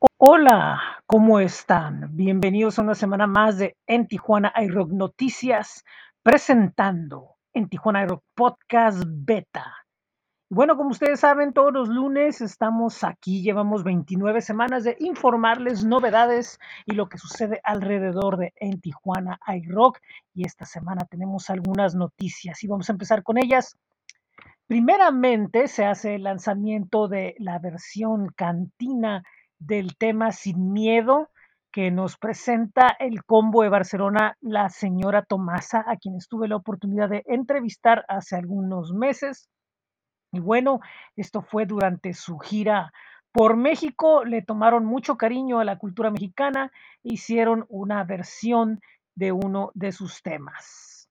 [0.00, 2.10] Hola, ¿cómo están?
[2.12, 5.84] Bienvenidos a una semana más de En Tijuana iRock Noticias,
[6.22, 9.74] presentando En Tijuana iRock Podcast Beta.
[10.50, 16.60] Bueno, como ustedes saben, todos los lunes estamos aquí, llevamos 29 semanas de informarles novedades
[16.86, 19.98] y lo que sucede alrededor de En Tijuana iRock.
[20.32, 23.76] Y esta semana tenemos algunas noticias y vamos a empezar con ellas.
[24.68, 29.24] Primeramente se hace el lanzamiento de la versión cantina
[29.58, 31.30] del tema Sin Miedo
[31.70, 37.08] que nos presenta el combo de Barcelona, la señora Tomasa, a quien tuve la oportunidad
[37.08, 39.48] de entrevistar hace algunos meses.
[40.32, 40.80] Y bueno,
[41.16, 42.92] esto fue durante su gira
[43.32, 46.72] por México, le tomaron mucho cariño a la cultura mexicana,
[47.02, 48.80] hicieron una versión
[49.14, 51.08] de uno de sus temas.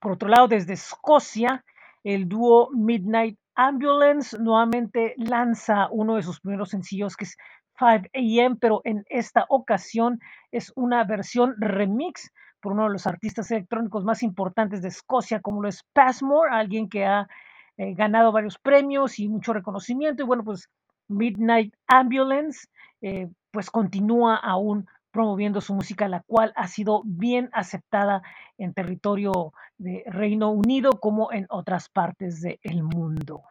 [0.00, 1.64] Por otro lado, desde Escocia,
[2.04, 7.36] el dúo Midnight Ambulance nuevamente lanza uno de sus primeros sencillos que es
[7.78, 10.20] 5 AM, pero en esta ocasión
[10.52, 15.62] es una versión remix por uno de los artistas electrónicos más importantes de Escocia, como
[15.62, 17.28] lo es Passmore, alguien que ha
[17.76, 20.22] eh, ganado varios premios y mucho reconocimiento.
[20.22, 20.68] Y bueno, pues
[21.08, 22.68] Midnight Ambulance,
[23.02, 28.22] eh, pues continúa aún promoviendo su música, la cual ha sido bien aceptada
[28.58, 33.42] en territorio de Reino Unido como en otras partes del mundo.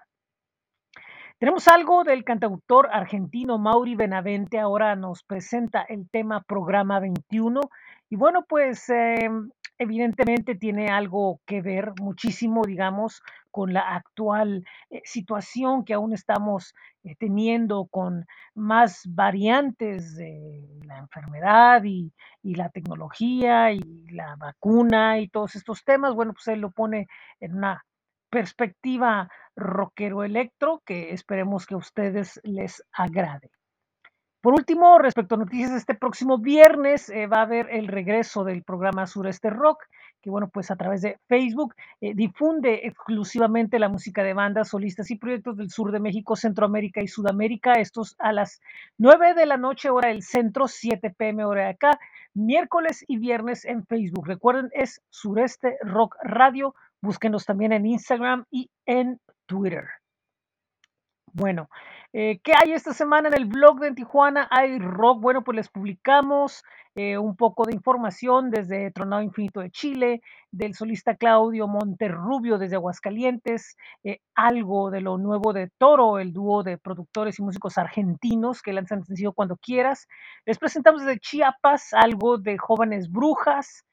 [1.44, 7.60] Tenemos algo del cantautor argentino Mauri Benavente, ahora nos presenta el tema Programa 21
[8.10, 9.30] y bueno, pues eh,
[9.78, 13.22] evidentemente tiene algo que ver muchísimo, digamos,
[13.52, 20.98] con la actual eh, situación que aún estamos eh, teniendo con más variantes de la
[20.98, 26.14] enfermedad y, la tecnología y la vacuna y todos estos temas.
[26.14, 27.08] Bueno, pues él lo pone
[27.42, 27.84] en una
[28.34, 33.52] perspectiva rockero electro que esperemos que a ustedes les agrade.
[34.42, 38.64] Por último, respecto a noticias, este próximo viernes eh, va a haber el regreso del
[38.64, 39.84] programa Sureste Rock,
[40.20, 45.12] que bueno, pues a través de Facebook eh, difunde exclusivamente la música de bandas, solistas
[45.12, 47.74] y proyectos del sur de México, Centroamérica y Sudamérica.
[47.74, 48.60] Estos a las
[48.98, 52.00] 9 de la noche, hora del centro, 7 pm hora de acá,
[52.34, 54.28] miércoles y viernes en Facebook.
[54.28, 56.74] Recuerden, es Sureste Rock Radio.
[57.04, 59.84] Búsquenos también en Instagram y en Twitter.
[61.34, 61.68] Bueno,
[62.14, 64.48] eh, ¿qué hay esta semana en el blog de Tijuana?
[64.50, 65.20] Hay rock.
[65.20, 66.64] Bueno, pues les publicamos
[66.96, 72.78] eh, un poco de información desde Tronado Infinito de Chile, del solista Claudio Monterrubio desde
[72.78, 73.76] Aguascalientes,
[74.06, 78.72] eh, algo de lo nuevo de Toro, el dúo de productores y músicos argentinos que
[78.72, 80.08] lanzan sencillo cuando quieras.
[80.46, 83.84] Les presentamos desde Chiapas algo de Jóvenes Brujas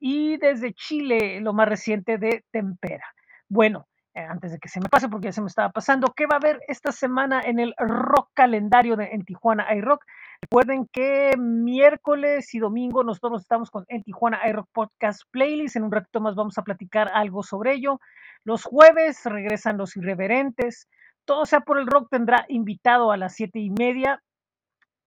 [0.00, 3.04] y desde Chile lo más reciente de Tempera.
[3.48, 3.86] Bueno,
[4.18, 6.36] eh, antes de que se me pase porque ya se me estaba pasando, ¿qué va
[6.36, 10.04] a haber esta semana en el rock calendario de En Tijuana iRock?
[10.42, 15.76] Recuerden que miércoles y domingo nosotros estamos con En Tijuana iRock Podcast Playlist.
[15.76, 18.00] En un ratito más vamos a platicar algo sobre ello.
[18.42, 20.88] Los jueves regresan los irreverentes.
[21.24, 24.20] Todo sea por el rock tendrá invitado a las siete y media.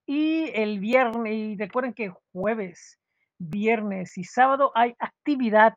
[0.05, 3.00] Y el viernes, y recuerden que jueves,
[3.41, 5.75] viernes y sábado hay actividad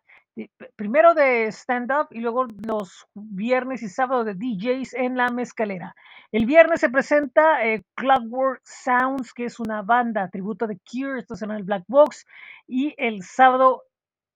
[0.77, 5.95] primero de stand-up y luego los viernes y sábado de DJs en la mezcalera.
[6.33, 11.37] El viernes se presenta eh, Clockwork Sounds, que es una banda tributo de Cure, esto
[11.37, 12.27] será en el Black Box,
[12.67, 13.83] y el sábado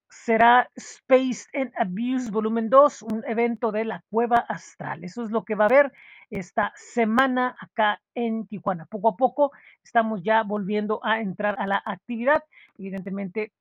[0.09, 5.03] será Space and Abuse Volumen 2, un evento de la Cueva Astral.
[5.03, 5.93] Eso es lo que va a haber
[6.29, 8.85] esta semana acá en Tijuana.
[8.85, 9.51] Poco a poco
[9.83, 12.43] estamos ya volviendo a entrar a la actividad.
[12.77, 13.51] Evidentemente,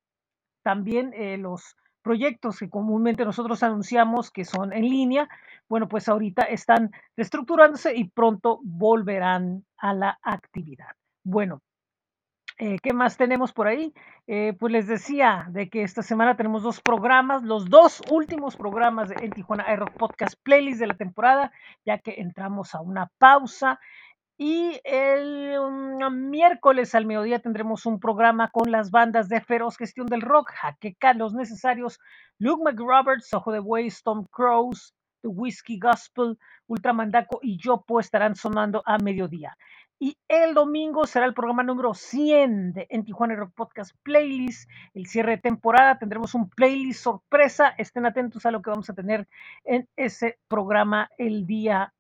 [0.63, 5.29] también eh, los proyectos que comúnmente nosotros anunciamos que son en línea,
[5.69, 10.97] bueno, pues ahorita están reestructurándose y pronto volverán a la actividad.
[11.25, 11.61] Bueno,
[12.59, 13.95] eh, ¿qué más tenemos por ahí?
[14.27, 19.09] Eh, pues les decía de que esta semana tenemos dos programas, los dos últimos programas
[19.09, 21.53] de en Tijuana Aero Podcast Playlist de la temporada,
[21.87, 23.79] ya que entramos a una pausa.
[24.37, 30.07] Y el um, miércoles al mediodía tendremos un programa con las bandas de Feroz Gestión
[30.07, 31.99] del Rock, Jaqueca, Los Necesarios,
[32.39, 36.39] Luke McRoberts, Ojo de Way, Storm Crows, The Whiskey Gospel,
[36.69, 39.57] Ultramandaco y Yopo estarán sonando a mediodía.
[40.01, 44.71] Y el domingo será el programa número 100 de En Tijuana Rock Podcast Playlist.
[44.95, 47.75] El cierre de temporada tendremos un playlist sorpresa.
[47.79, 49.27] Estén atentos a lo que vamos a tener
[49.65, 51.93] en ese programa el día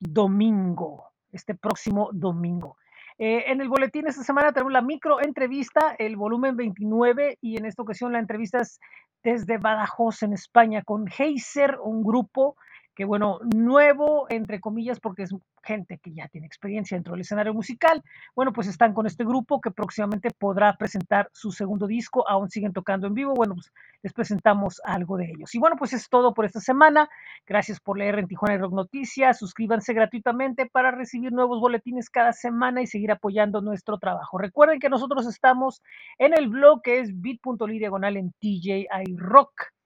[0.00, 2.76] domingo este próximo domingo.
[3.18, 7.66] Eh, en el boletín esta semana tenemos la micro entrevista, el volumen 29, y en
[7.66, 8.80] esta ocasión la entrevista es
[9.22, 12.56] desde Badajoz, en España, con Heiser, un grupo
[12.98, 17.54] que bueno, nuevo, entre comillas, porque es gente que ya tiene experiencia dentro del escenario
[17.54, 18.02] musical.
[18.34, 22.72] Bueno, pues están con este grupo que próximamente podrá presentar su segundo disco, aún siguen
[22.72, 23.34] tocando en vivo.
[23.34, 23.70] Bueno, pues
[24.02, 25.54] les presentamos algo de ellos.
[25.54, 27.08] Y bueno, pues es todo por esta semana.
[27.46, 29.38] Gracias por leer en Tijuana y Rock Noticias.
[29.38, 34.38] Suscríbanse gratuitamente para recibir nuevos boletines cada semana y seguir apoyando nuestro trabajo.
[34.38, 35.84] Recuerden que nosotros estamos
[36.18, 39.77] en el blog que es bit.ly diagonal en TJI Rock.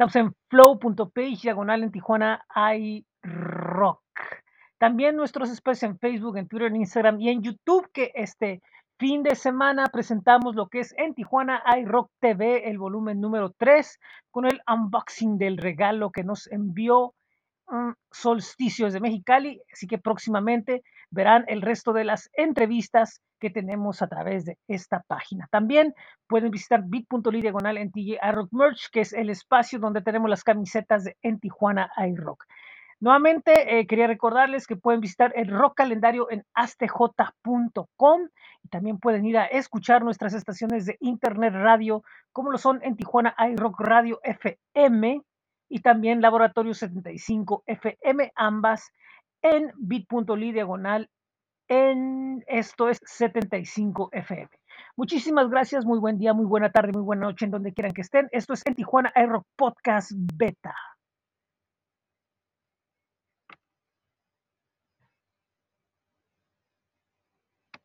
[0.00, 4.00] Estamos en flow.page diagonal en Tijuana iRock.
[4.78, 8.62] También nuestros espacios en Facebook, en Twitter, en Instagram y en YouTube, que este
[8.98, 14.00] fin de semana presentamos lo que es en Tijuana iRock TV, el volumen número 3,
[14.30, 17.12] con el unboxing del regalo que nos envió
[18.10, 19.60] Solsticios de Mexicali.
[19.72, 25.02] Así que próximamente verán el resto de las entrevistas que tenemos a través de esta
[25.06, 25.48] página.
[25.50, 25.94] También
[26.26, 30.44] pueden visitar bit.ly diagonal en TJ iRock Merch, que es el espacio donde tenemos las
[30.44, 32.44] camisetas de en Tijuana iRock.
[33.00, 38.28] Nuevamente, eh, quería recordarles que pueden visitar el rock calendario en astj.com
[38.62, 42.96] y también pueden ir a escuchar nuestras estaciones de internet radio, como lo son en
[42.96, 45.22] Tijuana iRock Radio FM
[45.70, 48.92] y también Laboratorio 75 FM, ambas
[49.40, 51.08] en bit.ly diagonal
[51.68, 54.50] en esto es 75 FM.
[54.96, 58.02] Muchísimas gracias, muy buen día, muy buena tarde, muy buena noche en donde quieran que
[58.02, 58.28] estén.
[58.32, 60.74] Esto es en Tijuana Aero Podcast Beta.